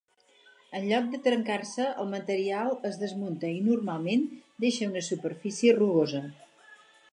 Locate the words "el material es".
2.03-2.97